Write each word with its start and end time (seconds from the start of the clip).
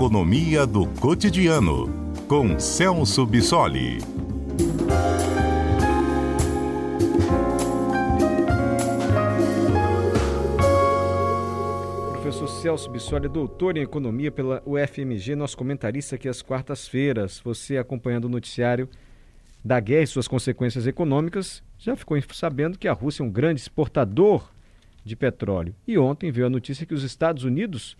Economia 0.00 0.66
do 0.66 0.86
Cotidiano, 0.98 2.14
com 2.26 2.58
Celso 2.58 3.26
Bissoli. 3.26 3.98
Professor 12.12 12.48
Celso 12.48 12.90
Bissoli, 12.90 13.28
doutor 13.28 13.76
em 13.76 13.82
Economia 13.82 14.32
pela 14.32 14.62
UFMG, 14.64 15.36
nosso 15.36 15.54
comentarista 15.54 16.14
aqui 16.14 16.30
às 16.30 16.40
quartas-feiras. 16.40 17.38
Você 17.44 17.76
acompanhando 17.76 18.24
o 18.24 18.30
noticiário 18.30 18.88
da 19.62 19.78
guerra 19.80 20.04
e 20.04 20.06
suas 20.06 20.26
consequências 20.26 20.86
econômicas, 20.86 21.62
já 21.78 21.94
ficou 21.94 22.18
sabendo 22.32 22.78
que 22.78 22.88
a 22.88 22.94
Rússia 22.94 23.22
é 23.22 23.26
um 23.26 23.30
grande 23.30 23.60
exportador 23.60 24.50
de 25.04 25.14
petróleo. 25.14 25.74
E 25.86 25.98
ontem 25.98 26.30
veio 26.30 26.46
a 26.46 26.50
notícia 26.50 26.86
que 26.86 26.94
os 26.94 27.04
Estados 27.04 27.44
Unidos 27.44 27.98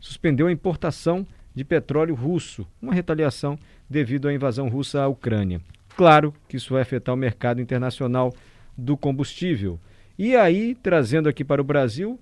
suspendeu 0.00 0.46
a 0.46 0.52
importação 0.52 1.26
de 1.54 1.64
petróleo 1.64 2.14
russo, 2.14 2.66
uma 2.80 2.92
retaliação 2.92 3.58
devido 3.88 4.28
à 4.28 4.34
invasão 4.34 4.68
russa 4.68 5.02
à 5.02 5.08
Ucrânia. 5.08 5.60
Claro 5.96 6.34
que 6.48 6.56
isso 6.56 6.74
vai 6.74 6.82
afetar 6.82 7.14
o 7.14 7.18
mercado 7.18 7.60
internacional 7.60 8.34
do 8.76 8.96
combustível. 8.96 9.80
E 10.18 10.36
aí, 10.36 10.74
trazendo 10.74 11.28
aqui 11.28 11.42
para 11.42 11.60
o 11.60 11.64
Brasil, 11.64 12.18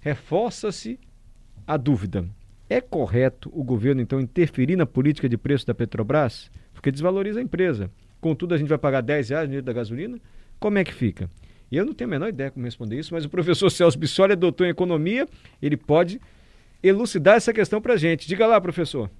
reforça-se 0.00 0.98
a 1.66 1.76
dúvida: 1.76 2.24
é 2.70 2.80
correto 2.80 3.50
o 3.52 3.64
governo 3.64 4.00
então 4.00 4.20
interferir 4.20 4.76
na 4.76 4.86
política 4.86 5.28
de 5.28 5.36
preço 5.36 5.66
da 5.66 5.74
Petrobras? 5.74 6.50
Porque 6.72 6.92
desvaloriza 6.92 7.40
a 7.40 7.42
empresa. 7.42 7.90
Contudo, 8.20 8.54
a 8.54 8.58
gente 8.58 8.68
vai 8.68 8.78
pagar 8.78 9.00
10 9.00 9.30
reais 9.30 9.48
no 9.48 9.54
litro 9.54 9.66
da 9.66 9.72
gasolina? 9.72 10.18
Como 10.60 10.78
é 10.78 10.84
que 10.84 10.94
fica? 10.94 11.28
Eu 11.70 11.84
não 11.84 11.92
tenho 11.92 12.08
a 12.08 12.10
menor 12.10 12.28
ideia 12.28 12.50
como 12.50 12.64
responder 12.64 12.98
isso, 12.98 13.12
mas 13.12 13.24
o 13.24 13.28
professor 13.28 13.70
Celso 13.70 13.98
Bissoli 13.98 14.32
é 14.32 14.36
doutor 14.36 14.66
em 14.66 14.70
economia, 14.70 15.28
ele 15.60 15.76
pode 15.76 16.20
elucidar 16.82 17.36
essa 17.36 17.52
questão 17.52 17.80
para 17.80 17.94
a 17.94 17.96
gente. 17.96 18.26
Diga 18.26 18.46
lá, 18.46 18.60
professor. 18.60 19.10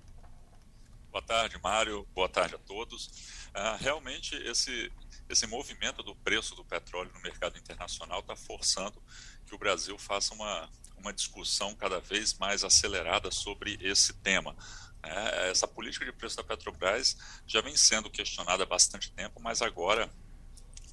Boa 1.10 1.22
tarde, 1.22 1.58
Mário. 1.62 2.06
Boa 2.14 2.28
tarde 2.28 2.54
a 2.54 2.58
todos. 2.58 3.06
Uh, 3.48 3.76
realmente, 3.80 4.36
esse, 4.36 4.92
esse 5.28 5.46
movimento 5.46 6.02
do 6.02 6.14
preço 6.14 6.54
do 6.54 6.64
petróleo 6.64 7.10
no 7.14 7.20
mercado 7.20 7.58
internacional 7.58 8.20
está 8.20 8.36
forçando 8.36 9.02
que 9.46 9.54
o 9.54 9.58
Brasil 9.58 9.98
faça 9.98 10.34
uma, 10.34 10.68
uma 10.96 11.12
discussão 11.12 11.74
cada 11.74 11.98
vez 12.00 12.34
mais 12.34 12.62
acelerada 12.62 13.30
sobre 13.30 13.78
esse 13.80 14.12
tema. 14.14 14.54
É, 15.02 15.50
essa 15.50 15.66
política 15.66 16.04
de 16.04 16.12
preço 16.12 16.36
da 16.36 16.44
Petrobras 16.44 17.16
já 17.46 17.60
vem 17.60 17.76
sendo 17.76 18.10
questionada 18.10 18.64
há 18.64 18.66
bastante 18.66 19.10
tempo, 19.12 19.40
mas 19.40 19.62
agora 19.62 20.10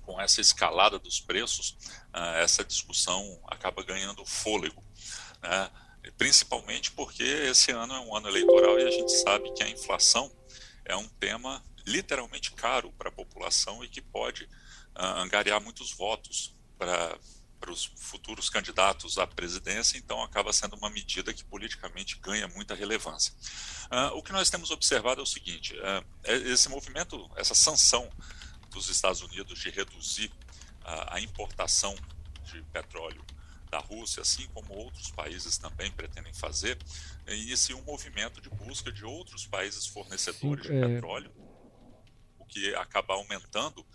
com 0.04 0.22
essa 0.22 0.40
escalada 0.40 1.00
dos 1.00 1.20
preços, 1.20 1.76
uh, 2.14 2.38
essa 2.38 2.64
discussão 2.64 3.40
acaba 3.48 3.84
ganhando 3.84 4.24
fôlego. 4.26 4.84
Né? 5.42 5.72
Principalmente 6.12 6.92
porque 6.92 7.24
esse 7.24 7.72
ano 7.72 7.94
é 7.94 8.00
um 8.00 8.16
ano 8.16 8.28
eleitoral 8.28 8.80
e 8.80 8.84
a 8.84 8.92
gente 8.92 9.12
sabe 9.12 9.52
que 9.54 9.64
a 9.64 9.70
inflação 9.70 10.32
é 10.84 10.96
um 10.96 11.08
tema 11.08 11.64
literalmente 11.86 12.52
caro 12.52 12.92
para 12.94 13.10
a 13.10 13.12
população 13.12 13.84
e 13.84 13.88
que 13.88 14.02
pode 14.02 14.44
uh, 14.44 15.20
angariar 15.20 15.62
muitos 15.62 15.92
votos 15.92 16.56
para 16.78 17.18
para 17.66 17.72
os 17.72 17.86
futuros 17.96 18.48
candidatos 18.48 19.18
à 19.18 19.26
presidência, 19.26 19.98
então 19.98 20.22
acaba 20.22 20.54
sendo 20.54 20.76
uma 20.76 20.90
medida 20.90 21.34
que 21.34 21.44
politicamente 21.44 22.20
ganha 22.20 22.48
muita 22.50 22.76
relevância. 22.76 23.34
Uh, 23.86 24.18
o 24.18 24.22
que 24.22 24.32
nós 24.32 24.52
temos 24.52 24.70
observado 24.70 25.20
é 25.22 25.24
o 25.24 25.26
seguinte: 25.26 25.74
uh, 25.74 26.06
esse 26.24 26.70
movimento, 26.70 27.28
essa 27.36 27.56
sanção 27.56 28.08
dos 28.70 28.90
Estados 28.90 29.22
Unidos 29.22 29.58
de 29.60 29.72
reduzir 29.72 30.32
a, 30.84 31.16
a 31.16 31.22
importação 31.22 31.96
de 32.44 32.62
petróleo 32.72 33.26
da 33.76 33.80
Rússia, 33.80 34.22
assim 34.22 34.48
como 34.54 34.74
outros 34.74 35.12
países 35.12 35.58
também 35.58 35.92
pretendem 35.92 36.34
fazer, 36.34 36.78
inicia 37.28 37.76
um 37.76 37.84
movimento 37.84 38.40
de 38.40 38.50
busca 38.50 38.90
de 38.90 39.04
outros 39.04 39.46
países 39.46 39.86
fornecedores 39.86 40.66
Sim, 40.66 40.72
de 40.72 40.86
é... 40.86 40.88
petróleo, 40.88 41.32
o 42.40 42.46
que 42.46 42.74
acaba 42.76 43.16
aumentando 43.16 43.86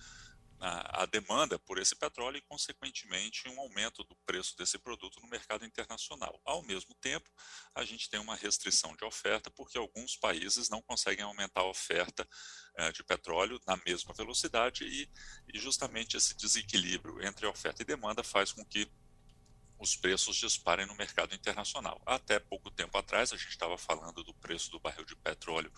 a, 0.60 1.04
a, 1.04 1.06
demanda 1.06 1.58
por 1.58 1.78
esse 1.78 1.96
petróleo 1.96 2.36
e, 2.36 2.42
consequentemente, 2.42 3.48
um 3.48 3.58
aumento 3.58 4.04
do 4.04 4.14
preço 4.26 4.54
desse 4.58 4.78
produto 4.78 5.18
no 5.18 5.28
mercado 5.28 5.64
internacional. 5.64 6.38
Ao 6.44 6.62
mesmo 6.62 6.94
tempo, 7.00 7.30
a 7.74 7.82
gente 7.82 8.10
tem 8.10 8.20
uma 8.20 8.36
restrição 8.36 8.94
de 8.94 9.02
oferta, 9.02 9.50
porque 9.50 9.78
alguns 9.78 10.16
países 10.16 10.68
não 10.68 10.82
conseguem 10.82 11.24
aumentar 11.24 11.62
a 11.62 11.70
oferta 11.70 12.28
eh, 12.76 12.92
de 12.92 13.02
petróleo 13.02 13.58
na 13.66 13.78
mesma 13.86 14.12
velocidade 14.12 14.84
e, 14.84 15.08
e 15.54 15.58
justamente 15.58 16.18
esse 16.18 16.36
desequilíbrio 16.36 17.24
entre 17.24 17.46
oferta 17.46 17.80
e 17.80 17.86
demanda 17.86 18.22
faz 18.22 18.52
com 18.52 18.62
que 18.62 18.86
os 19.80 19.96
preços 19.96 20.36
disparem 20.36 20.86
no 20.86 20.94
mercado 20.94 21.34
internacional. 21.34 22.00
Até 22.04 22.38
pouco 22.38 22.70
tempo 22.70 22.96
atrás, 22.98 23.32
a 23.32 23.36
gente 23.36 23.48
estava 23.48 23.78
falando 23.78 24.22
do 24.22 24.34
preço 24.34 24.70
do 24.70 24.78
barril 24.78 25.04
de 25.04 25.16
petróleo 25.16 25.72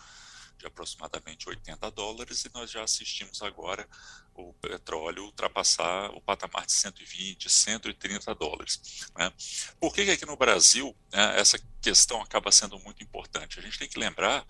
de 0.57 0.67
aproximadamente 0.67 1.49
80 1.49 1.89
dólares 1.91 2.45
e 2.45 2.51
nós 2.53 2.69
já 2.69 2.83
assistimos 2.83 3.41
agora 3.41 3.87
o 4.35 4.53
petróleo 4.53 5.25
ultrapassar 5.25 6.11
o 6.11 6.21
patamar 6.21 6.65
de 6.65 6.73
120, 6.73 7.49
130 7.49 8.35
dólares. 8.35 9.09
Né? 9.17 9.31
Por 9.79 9.93
que, 9.93 10.05
que 10.05 10.11
aqui 10.11 10.25
no 10.25 10.37
Brasil 10.37 10.95
né, 11.11 11.39
essa 11.39 11.59
questão 11.81 12.21
acaba 12.21 12.51
sendo 12.51 12.77
muito 12.79 13.01
importante? 13.01 13.57
A 13.59 13.61
gente 13.61 13.79
tem 13.79 13.87
que 13.87 13.99
lembrar 13.99 14.45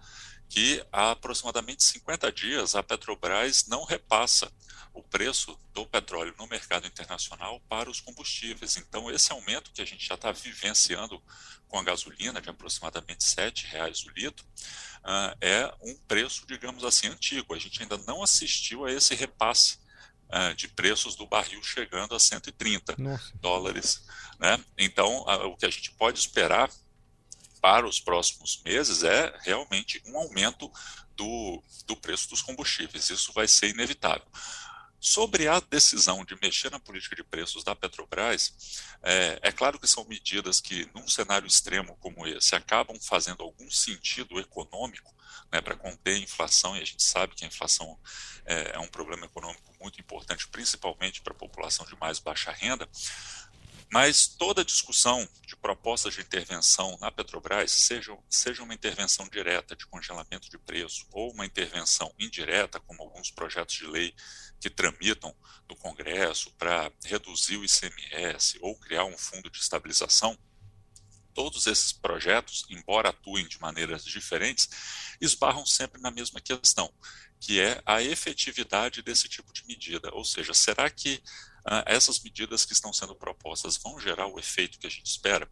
que 0.53 0.85
há 0.91 1.09
aproximadamente 1.09 1.83
50 1.83 2.31
dias 2.31 2.75
a 2.75 2.83
Petrobras 2.83 3.65
não 3.65 3.83
repassa 3.85 4.51
o 4.93 5.01
preço 5.01 5.57
do 5.73 5.83
petróleo 5.83 6.35
no 6.37 6.45
mercado 6.45 6.85
internacional 6.85 7.59
para 7.67 7.89
os 7.89 7.99
combustíveis. 7.99 8.77
Então, 8.77 9.09
esse 9.09 9.31
aumento 9.31 9.71
que 9.71 9.81
a 9.81 9.85
gente 9.85 10.05
já 10.05 10.13
está 10.13 10.31
vivenciando 10.31 11.19
com 11.67 11.79
a 11.79 11.83
gasolina, 11.83 12.39
de 12.39 12.51
aproximadamente 12.51 13.25
R$ 13.35 13.51
reais 13.71 14.03
o 14.03 14.11
litro, 14.11 14.45
uh, 14.99 15.35
é 15.41 15.73
um 15.81 15.95
preço, 16.07 16.45
digamos 16.45 16.83
assim, 16.83 17.07
antigo. 17.07 17.55
A 17.55 17.57
gente 17.57 17.81
ainda 17.81 17.97
não 18.05 18.21
assistiu 18.21 18.85
a 18.85 18.91
esse 18.91 19.15
repasse 19.15 19.79
uh, 20.29 20.53
de 20.53 20.67
preços 20.67 21.15
do 21.15 21.25
barril 21.25 21.63
chegando 21.63 22.13
a 22.13 22.19
130 22.19 22.93
Nossa. 22.99 23.33
dólares. 23.41 24.05
Né? 24.39 24.63
Então, 24.77 25.23
uh, 25.23 25.47
o 25.47 25.57
que 25.57 25.65
a 25.65 25.71
gente 25.71 25.89
pode 25.93 26.19
esperar 26.19 26.69
para 27.63 27.87
os 27.87 27.97
próximos 27.97 28.61
meses 28.65 29.03
é 29.03 29.33
realmente 29.39 30.03
um 30.05 30.17
aumento 30.17 30.69
do, 31.15 31.63
do 31.85 31.95
preço 31.95 32.29
dos 32.29 32.41
combustíveis. 32.41 33.09
Isso 33.09 33.31
vai 33.31 33.47
ser 33.47 33.69
inevitável. 33.69 34.27
Sobre 34.99 35.47
a 35.47 35.61
decisão 35.61 36.25
de 36.25 36.35
mexer 36.41 36.69
na 36.69 36.79
política 36.79 37.15
de 37.15 37.23
preços 37.23 37.63
da 37.63 37.73
Petrobras, 37.73 38.81
é, 39.01 39.39
é, 39.43 39.51
claro 39.53 39.79
que 39.79 39.87
são 39.87 40.03
medidas 40.03 40.59
que, 40.59 40.89
num 40.93 41.07
cenário 41.07 41.47
extremo 41.47 41.95
como 42.01 42.27
esse, 42.27 42.53
acabam 42.53 42.99
fazendo 42.99 43.41
algum 43.41 43.71
sentido 43.71 44.41
econômico 44.41 45.15
né, 45.49 45.61
para 45.61 45.77
conter 45.77 46.15
a 46.15 46.19
inflação, 46.19 46.75
e 46.75 46.81
a 46.81 46.85
gente 46.85 47.03
sabe 47.03 47.33
que 47.33 47.45
a 47.45 47.47
inflação 47.47 47.97
é, 48.45 48.75
é 48.75 48.79
um 48.79 48.87
problema 48.89 49.25
econômico 49.25 49.73
muito 49.79 50.01
importante, 50.01 50.49
principalmente 50.49 51.21
para 51.21 51.31
a 51.31 51.37
população 51.37 51.85
de 51.85 51.95
mais 51.95 52.19
baixa 52.19 52.51
renda. 52.51 52.89
Mas 53.93 54.25
toda 54.25 54.65
discussão 54.65 55.29
de 55.45 55.55
propostas 55.55 56.15
de 56.15 56.21
intervenção 56.21 56.97
na 56.99 57.11
Petrobras, 57.11 57.69
seja, 57.69 58.17
seja 58.27 58.63
uma 58.63 58.73
intervenção 58.73 59.29
direta 59.29 59.75
de 59.75 59.85
congelamento 59.85 60.49
de 60.49 60.57
preço 60.57 61.05
ou 61.11 61.31
uma 61.31 61.45
intervenção 61.45 62.11
indireta, 62.17 62.79
como 62.79 63.03
alguns 63.03 63.29
projetos 63.29 63.75
de 63.75 63.85
lei 63.85 64.11
que 64.59 64.67
tramitam 64.67 65.31
no 65.69 65.75
Congresso 65.75 66.49
para 66.53 66.91
reduzir 67.05 67.57
o 67.57 67.63
ICMS 67.63 68.57
ou 68.63 68.75
criar 68.79 69.05
um 69.05 69.15
fundo 69.15 69.47
de 69.47 69.59
estabilização, 69.59 70.35
todos 71.33 71.67
esses 71.67 71.91
projetos, 71.91 72.65
embora 72.69 73.09
atuem 73.09 73.47
de 73.47 73.59
maneiras 73.59 74.03
diferentes, 74.03 74.69
esbarram 75.19 75.65
sempre 75.65 76.01
na 76.01 76.11
mesma 76.11 76.39
questão, 76.39 76.91
que 77.39 77.59
é 77.59 77.81
a 77.85 78.01
efetividade 78.01 79.01
desse 79.01 79.27
tipo 79.27 79.51
de 79.51 79.65
medida. 79.65 80.09
Ou 80.13 80.23
seja, 80.23 80.53
será 80.53 80.89
que 80.89 81.21
ah, 81.65 81.83
essas 81.85 82.19
medidas 82.19 82.65
que 82.65 82.73
estão 82.73 82.91
sendo 82.91 83.15
propostas 83.15 83.77
vão 83.77 83.99
gerar 83.99 84.27
o 84.27 84.39
efeito 84.39 84.77
que 84.77 84.87
a 84.87 84.89
gente 84.89 85.07
espera? 85.07 85.49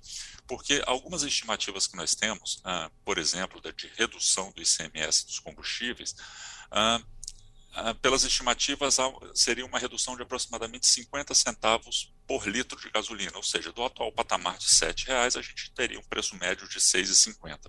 Porque 0.47 0.81
algumas 0.85 1.23
estimativas 1.23 1.88
que 1.88 1.95
nós 1.95 2.13
temos, 2.15 2.61
ah, 2.63 2.91
por 3.06 3.17
exemplo, 3.17 3.61
de 3.61 3.88
redução 3.95 4.51
do 4.51 4.61
ICMS 4.61 5.25
dos 5.25 5.39
combustíveis, 5.39 6.15
ah, 6.69 7.01
pelas 8.01 8.23
estimativas, 8.23 8.97
seria 9.33 9.65
uma 9.65 9.79
redução 9.79 10.15
de 10.15 10.23
aproximadamente 10.23 10.85
50 10.88 11.33
centavos 11.33 12.13
por 12.27 12.47
litro 12.47 12.79
de 12.79 12.89
gasolina, 12.89 13.35
ou 13.35 13.44
seja, 13.44 13.71
do 13.71 13.83
atual 13.83 14.12
patamar 14.12 14.57
de 14.57 14.65
R$ 14.65 14.94
reais 15.07 15.35
a 15.35 15.41
gente 15.41 15.71
teria 15.71 16.00
um 16.00 16.03
preço 16.03 16.35
médio 16.35 16.68
de 16.68 16.75
R$ 16.75 16.81
6,50. 16.81 17.59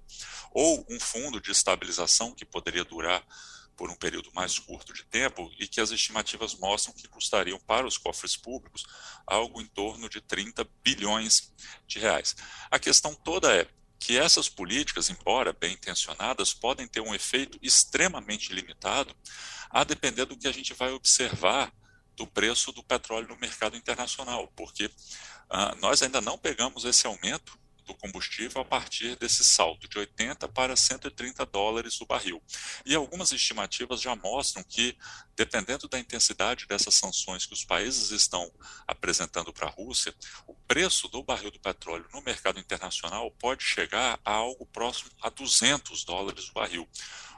Ou 0.53 0.85
um 0.89 0.99
fundo 0.99 1.41
de 1.41 1.51
estabilização 1.51 2.35
que 2.35 2.45
poderia 2.45 2.85
durar 2.85 3.25
por 3.77 3.91
um 3.91 3.97
período 3.97 4.31
mais 4.35 4.59
curto 4.59 4.93
de 4.93 5.05
tempo 5.05 5.51
e 5.59 5.67
que 5.67 5.81
as 5.81 5.91
estimativas 5.91 6.55
mostram 6.55 6.95
que 6.95 7.09
custariam 7.09 7.59
para 7.61 7.87
os 7.87 7.97
cofres 7.97 8.37
públicos 8.37 8.85
algo 9.27 9.61
em 9.61 9.67
torno 9.67 10.09
de 10.09 10.21
30 10.21 10.67
bilhões 10.85 11.53
de 11.87 11.99
reais. 11.99 12.37
A 12.71 12.79
questão 12.79 13.15
toda 13.15 13.53
é 13.55 13.67
que 14.03 14.19
essas 14.19 14.49
políticas, 14.49 15.09
embora 15.11 15.53
bem 15.53 15.75
intencionadas, 15.75 16.53
podem 16.53 16.89
ter 16.89 17.01
um 17.01 17.15
efeito 17.15 17.57
extremamente 17.63 18.53
limitado, 18.53 19.15
a 19.71 19.85
depender 19.85 20.25
do 20.25 20.37
que 20.37 20.49
a 20.49 20.53
gente 20.53 20.75
vai 20.75 20.91
observar 20.91 21.73
do 22.17 22.27
preço 22.27 22.73
do 22.73 22.83
petróleo 22.83 23.29
no 23.29 23.37
mercado 23.37 23.77
internacional, 23.77 24.53
porque 24.57 24.87
uh, 24.87 25.81
nós 25.81 26.03
ainda 26.03 26.21
não 26.21 26.37
pegamos 26.37 26.85
esse 26.85 27.07
aumento 27.07 27.57
do 27.85 27.95
combustível 27.95 28.63
a 28.63 28.65
partir 28.65 29.17
desse 29.17 29.45
salto 29.45 29.89
de 29.89 29.99
80 29.99 30.49
para 30.49 30.77
130 30.77 31.45
dólares 31.47 32.01
o 32.01 32.07
barril. 32.07 32.43
E 32.85 32.95
algumas 32.95 33.33
estimativas 33.33 34.01
já 34.01 34.15
mostram 34.17 34.63
que, 34.63 34.97
dependendo 35.37 35.89
da 35.89 35.99
intensidade 35.99 36.67
dessas 36.67 36.95
sanções 36.95 37.47
que 37.47 37.53
os 37.53 37.65
países 37.65 38.11
estão 38.11 38.51
apresentando 38.87 39.53
para 39.53 39.67
a 39.67 39.71
Rússia, 39.71 40.15
o 40.47 40.55
preço 40.55 41.09
do 41.09 41.23
barril 41.23 41.51
do 41.51 41.61
petróleo 41.61 42.09
no 42.13 42.23
mercado 42.23 42.59
internacional 42.59 43.31
pode 43.33 43.65
chegar 43.65 44.19
a 44.25 44.33
algo 44.33 44.67
próximo 44.67 45.11
a 45.21 45.29
200 45.29 46.05
dólares 46.05 46.49
o 46.49 46.53
barril. 46.53 46.89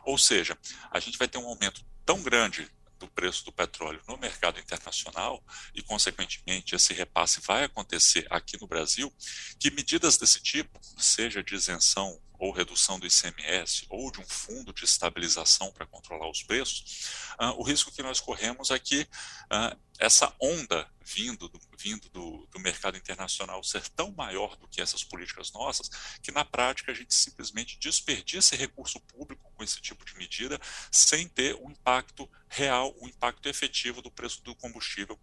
Ou 0.04 0.18
seja, 0.18 0.58
a 0.90 1.00
gente 1.00 1.18
vai 1.18 1.28
ter 1.28 1.38
um 1.38 1.48
aumento 1.48 1.84
tão 2.04 2.22
grande 2.22 2.70
do 3.04 3.10
preço 3.10 3.44
do 3.44 3.52
petróleo 3.52 4.00
no 4.08 4.16
mercado 4.16 4.58
internacional 4.58 5.42
e, 5.74 5.82
consequentemente, 5.82 6.74
esse 6.74 6.94
repasse 6.94 7.40
vai 7.40 7.64
acontecer 7.64 8.26
aqui 8.30 8.58
no 8.58 8.66
Brasil, 8.66 9.12
que 9.58 9.70
medidas 9.70 10.16
desse 10.16 10.42
tipo, 10.42 10.80
seja 10.96 11.42
de 11.42 11.54
isenção 11.54 12.18
ou 12.38 12.50
redução 12.50 12.98
do 12.98 13.06
ICMS 13.06 13.86
ou 13.88 14.10
de 14.10 14.20
um 14.20 14.26
fundo 14.26 14.72
de 14.72 14.84
estabilização 14.84 15.70
para 15.72 15.86
controlar 15.86 16.28
os 16.28 16.42
preços, 16.42 17.34
uh, 17.40 17.58
o 17.58 17.62
risco 17.62 17.92
que 17.92 18.02
nós 18.02 18.20
corremos 18.20 18.70
é 18.70 18.78
que 18.78 19.02
uh, 19.02 19.78
essa 19.98 20.34
onda 20.40 20.90
vindo, 21.04 21.48
do, 21.48 21.60
vindo 21.78 22.08
do, 22.08 22.46
do, 22.50 22.58
mercado 22.58 22.96
internacional 22.96 23.62
ser 23.62 23.88
tão 23.90 24.10
maior 24.12 24.56
do 24.56 24.66
que 24.66 24.80
essas 24.80 25.04
políticas 25.04 25.52
nossas, 25.52 25.88
que 26.22 26.32
na 26.32 26.44
prática 26.44 26.90
a 26.90 26.94
gente 26.94 27.14
simplesmente 27.14 27.78
desperdiça 27.78 28.56
recurso 28.56 28.98
público 29.00 29.43
com 29.54 29.64
esse 29.64 29.80
tipo 29.80 30.04
de 30.04 30.16
medida, 30.16 30.60
sem 30.90 31.28
ter 31.28 31.54
o 31.54 31.66
um 31.66 31.70
impacto 31.70 32.28
real, 32.48 32.94
o 32.98 33.04
um 33.04 33.08
impacto 33.08 33.48
efetivo 33.48 34.02
do 34.02 34.10
preço 34.10 34.42
do 34.42 34.54
combustível 34.54 35.18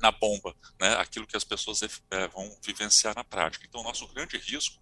na 0.00 0.12
bomba, 0.12 0.54
né, 0.80 0.94
aquilo 0.94 1.26
que 1.26 1.36
as 1.36 1.44
pessoas 1.44 1.82
é, 1.82 2.28
vão 2.28 2.56
vivenciar 2.64 3.14
na 3.14 3.24
prática. 3.24 3.66
Então, 3.68 3.82
nosso 3.82 4.06
grande 4.08 4.36
risco 4.38 4.80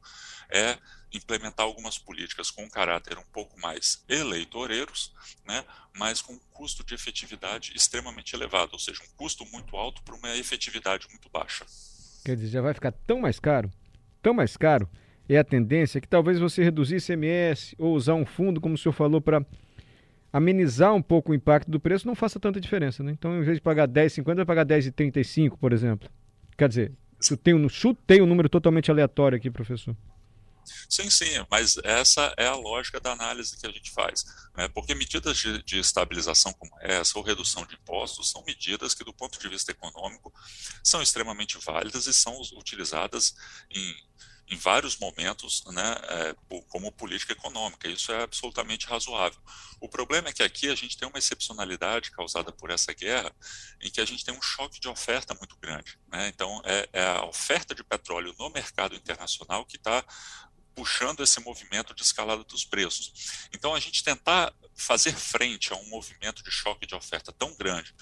é 0.50 0.78
implementar 1.12 1.64
algumas 1.64 1.98
políticas 1.98 2.50
com 2.50 2.64
um 2.64 2.68
caráter 2.68 3.16
um 3.18 3.24
pouco 3.32 3.58
mais 3.58 4.04
eleitoreiros, 4.08 5.14
né, 5.46 5.64
mas 5.94 6.20
com 6.20 6.34
um 6.34 6.38
custo 6.50 6.84
de 6.84 6.94
efetividade 6.94 7.72
extremamente 7.74 8.34
elevado, 8.34 8.74
ou 8.74 8.78
seja, 8.78 9.02
um 9.02 9.16
custo 9.16 9.44
muito 9.46 9.76
alto 9.76 10.02
para 10.02 10.14
uma 10.14 10.36
efetividade 10.36 11.08
muito 11.08 11.28
baixa. 11.30 11.64
Quer 12.24 12.36
dizer, 12.36 12.48
já 12.48 12.60
vai 12.60 12.74
ficar 12.74 12.92
tão 12.92 13.20
mais 13.20 13.38
caro, 13.38 13.72
tão 14.20 14.34
mais 14.34 14.56
caro, 14.56 14.88
é 15.34 15.38
a 15.38 15.44
tendência 15.44 16.00
que 16.00 16.08
talvez 16.08 16.38
você 16.38 16.62
reduzir 16.62 16.96
ICMS 16.96 17.74
ou 17.78 17.94
usar 17.94 18.14
um 18.14 18.24
fundo, 18.24 18.60
como 18.60 18.74
o 18.74 18.78
senhor 18.78 18.92
falou, 18.92 19.20
para 19.20 19.44
amenizar 20.32 20.94
um 20.94 21.02
pouco 21.02 21.32
o 21.32 21.34
impacto 21.34 21.70
do 21.70 21.80
preço, 21.80 22.06
não 22.06 22.14
faça 22.14 22.38
tanta 22.38 22.60
diferença. 22.60 23.02
Né? 23.02 23.12
Então, 23.12 23.36
em 23.38 23.42
vez 23.42 23.56
de 23.56 23.62
pagar 23.62 23.88
10,50, 23.88 24.36
vai 24.36 24.44
pagar 24.44 24.66
10,35, 24.66 25.56
por 25.58 25.72
exemplo. 25.72 26.08
Quer 26.56 26.68
dizer, 26.68 26.92
chutei 27.20 27.54
um, 27.54 27.68
chutei 27.68 28.20
um 28.20 28.26
número 28.26 28.48
totalmente 28.48 28.90
aleatório 28.90 29.36
aqui, 29.36 29.50
professor. 29.50 29.96
Sim, 30.88 31.08
sim, 31.10 31.46
mas 31.50 31.76
essa 31.84 32.34
é 32.36 32.46
a 32.46 32.54
lógica 32.54 33.00
da 33.00 33.12
análise 33.12 33.56
que 33.56 33.66
a 33.66 33.70
gente 33.70 33.90
faz. 33.90 34.24
Né? 34.56 34.68
Porque 34.68 34.94
medidas 34.94 35.38
de, 35.38 35.62
de, 35.62 35.78
estabilização 35.78 36.52
como 36.52 36.72
essa, 36.80 37.18
ou 37.18 37.24
redução 37.24 37.64
de 37.64 37.74
impostos, 37.74 38.30
são 38.30 38.42
medidas 38.44 38.94
que, 38.94 39.04
do 39.04 39.12
ponto 39.12 39.38
de 39.38 39.48
vista 39.48 39.70
econômico, 39.70 40.32
são 40.82 41.00
extremamente 41.00 41.58
válidas 41.64 42.06
e 42.06 42.12
são 42.12 42.36
utilizadas 42.56 43.34
em 43.70 43.94
em 44.48 44.56
vários 44.56 44.96
momentos 44.96 45.64
né, 45.66 45.96
é, 46.08 46.36
como 46.68 46.92
política 46.92 47.32
econômica. 47.32 47.88
Isso 47.88 48.12
é 48.12 48.22
absolutamente 48.22 48.86
razoável. 48.86 49.40
O 49.80 49.88
problema 49.88 50.28
é 50.28 50.32
que 50.32 50.42
aqui 50.42 50.68
a 50.70 50.74
gente 50.74 50.96
tem 50.96 51.08
uma 51.08 51.18
excepcionalidade 51.18 52.10
causada 52.12 52.52
por 52.52 52.70
essa 52.70 52.92
guerra, 52.92 53.34
em 53.80 53.90
que 53.90 54.00
a 54.00 54.04
gente 54.04 54.24
tem 54.24 54.34
um 54.34 54.42
choque 54.42 54.78
de 54.78 54.88
oferta 54.88 55.34
muito 55.34 55.56
grande. 55.56 55.98
Né? 56.08 56.28
Então, 56.28 56.62
é, 56.64 56.88
é 56.92 57.06
a 57.06 57.24
oferta 57.24 57.74
de 57.74 57.82
petróleo 57.82 58.34
no 58.38 58.48
mercado 58.50 58.94
internacional 58.94 59.66
que 59.66 59.76
está 59.76 60.04
puxando 60.76 61.22
esse 61.22 61.40
movimento 61.40 61.94
de 61.94 62.02
escalada 62.02 62.44
dos 62.44 62.64
preços. 62.64 63.48
Então, 63.52 63.74
a 63.74 63.80
gente 63.80 64.04
tentar 64.04 64.54
fazer 64.76 65.14
frente 65.14 65.72
a 65.72 65.76
um 65.76 65.88
movimento 65.88 66.42
de 66.42 66.50
choque 66.50 66.86
de 66.86 66.94
oferta 66.94 67.32
tão 67.32 67.54
grande, 67.56 67.94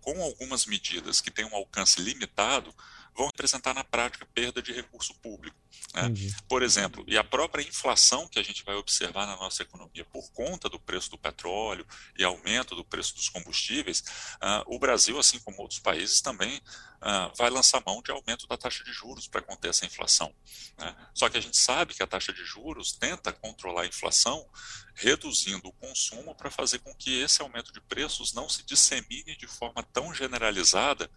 com 0.00 0.22
algumas 0.22 0.64
medidas 0.64 1.20
que 1.20 1.30
têm 1.30 1.44
um 1.44 1.54
alcance 1.54 2.00
limitado, 2.00 2.74
vão 3.20 3.26
representar 3.26 3.74
na 3.74 3.84
prática 3.84 4.26
perda 4.32 4.62
de 4.62 4.72
recurso 4.72 5.14
público. 5.16 5.54
Né? 5.94 6.32
Por 6.48 6.62
exemplo, 6.62 7.04
e 7.06 7.18
a 7.18 7.24
própria 7.24 7.62
inflação 7.62 8.26
que 8.26 8.38
a 8.38 8.42
gente 8.42 8.64
vai 8.64 8.74
observar 8.76 9.26
na 9.26 9.36
nossa 9.36 9.62
economia 9.62 10.06
por 10.06 10.30
conta 10.32 10.70
do 10.70 10.80
preço 10.80 11.10
do 11.10 11.18
petróleo 11.18 11.86
e 12.18 12.24
aumento 12.24 12.74
do 12.74 12.82
preço 12.82 13.14
dos 13.14 13.28
combustíveis, 13.28 14.00
uh, 14.36 14.64
o 14.74 14.78
Brasil, 14.78 15.18
assim 15.18 15.38
como 15.40 15.60
outros 15.60 15.80
países, 15.80 16.22
também 16.22 16.56
uh, 16.56 17.36
vai 17.36 17.50
lançar 17.50 17.82
mão 17.84 18.00
de 18.00 18.10
aumento 18.10 18.46
da 18.46 18.56
taxa 18.56 18.82
de 18.82 18.92
juros 18.92 19.28
para 19.28 19.42
conter 19.42 19.68
essa 19.68 19.84
inflação. 19.84 20.34
Né? 20.78 20.96
Só 21.12 21.28
que 21.28 21.36
a 21.36 21.42
gente 21.42 21.58
sabe 21.58 21.92
que 21.92 22.02
a 22.02 22.06
taxa 22.06 22.32
de 22.32 22.42
juros 22.42 22.92
tenta 22.92 23.34
controlar 23.34 23.82
a 23.82 23.86
inflação 23.86 24.48
reduzindo 24.94 25.68
o 25.68 25.72
consumo 25.74 26.34
para 26.34 26.50
fazer 26.50 26.78
com 26.78 26.94
que 26.94 27.20
esse 27.20 27.42
aumento 27.42 27.70
de 27.70 27.82
preços 27.82 28.32
não 28.32 28.48
se 28.48 28.62
dissemine 28.62 29.36
de 29.36 29.46
forma 29.46 29.82
tão 29.82 30.14
generalizada 30.14 31.10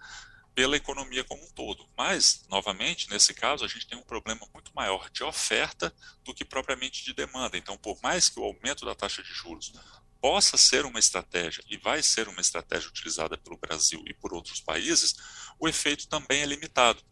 pela 0.55 0.77
economia 0.77 1.23
como 1.23 1.43
um 1.43 1.51
todo. 1.51 1.87
Mas, 1.97 2.45
novamente, 2.49 3.09
nesse 3.09 3.33
caso, 3.33 3.65
a 3.65 3.67
gente 3.67 3.87
tem 3.87 3.97
um 3.97 4.03
problema 4.03 4.47
muito 4.53 4.71
maior 4.75 5.09
de 5.09 5.23
oferta 5.23 5.93
do 6.23 6.33
que 6.33 6.45
propriamente 6.45 7.03
de 7.03 7.13
demanda. 7.13 7.57
Então, 7.57 7.77
por 7.77 7.99
mais 8.01 8.29
que 8.29 8.39
o 8.39 8.43
aumento 8.43 8.85
da 8.85 8.93
taxa 8.93 9.23
de 9.23 9.33
juros 9.33 9.73
possa 10.21 10.55
ser 10.55 10.85
uma 10.85 10.99
estratégia 10.99 11.63
e 11.67 11.75
vai 11.77 12.01
ser 12.01 12.29
uma 12.29 12.39
estratégia 12.39 12.87
utilizada 12.87 13.37
pelo 13.37 13.57
Brasil 13.57 14.01
e 14.07 14.13
por 14.13 14.33
outros 14.33 14.61
países, 14.61 15.15
o 15.59 15.67
efeito 15.67 16.07
também 16.07 16.41
é 16.41 16.45
limitado. 16.45 17.03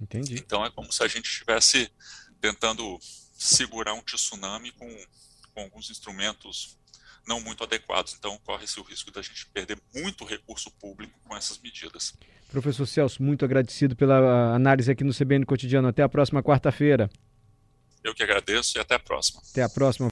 Entendi. 0.00 0.34
Então, 0.34 0.64
é 0.64 0.70
como 0.70 0.92
se 0.92 1.02
a 1.02 1.08
gente 1.08 1.26
estivesse 1.26 1.90
tentando 2.40 2.98
segurar 3.36 3.94
um 3.94 4.02
tsunami 4.02 4.72
com, 4.72 5.06
com 5.52 5.62
alguns 5.62 5.90
instrumentos 5.90 6.78
não 7.26 7.40
muito 7.40 7.64
adequados. 7.64 8.14
Então, 8.14 8.38
corre-se 8.38 8.78
o 8.80 8.82
risco 8.82 9.10
da 9.10 9.22
gente 9.22 9.46
perder 9.46 9.80
muito 9.94 10.24
recurso 10.24 10.70
público 10.72 11.18
com 11.24 11.36
essas 11.36 11.58
medidas. 11.58 12.14
Professor 12.50 12.86
Celso, 12.86 13.22
muito 13.22 13.44
agradecido 13.44 13.94
pela 13.94 14.54
análise 14.54 14.90
aqui 14.90 15.04
no 15.04 15.14
CBN 15.14 15.44
Cotidiano. 15.44 15.88
Até 15.88 16.02
a 16.02 16.08
próxima 16.08 16.42
quarta-feira. 16.42 17.08
Eu 18.02 18.14
que 18.14 18.22
agradeço 18.22 18.78
e 18.78 18.80
até 18.80 18.94
a 18.94 18.98
próxima. 18.98 19.42
Até 19.50 19.62
a 19.62 19.68
próxima. 19.68 20.08